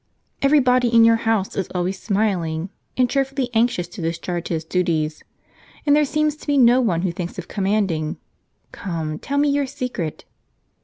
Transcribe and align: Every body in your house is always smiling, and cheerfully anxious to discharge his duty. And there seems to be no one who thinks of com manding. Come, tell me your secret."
Every 0.41 0.59
body 0.59 0.87
in 0.87 1.05
your 1.05 1.17
house 1.29 1.55
is 1.55 1.69
always 1.75 2.01
smiling, 2.01 2.71
and 2.97 3.07
cheerfully 3.07 3.51
anxious 3.53 3.87
to 3.89 4.01
discharge 4.01 4.47
his 4.47 4.65
duty. 4.65 5.07
And 5.85 5.95
there 5.95 6.05
seems 6.05 6.35
to 6.37 6.47
be 6.47 6.57
no 6.57 6.81
one 6.81 7.03
who 7.03 7.11
thinks 7.11 7.37
of 7.37 7.47
com 7.47 7.65
manding. 7.65 8.17
Come, 8.71 9.19
tell 9.19 9.37
me 9.37 9.49
your 9.49 9.67
secret." 9.67 10.25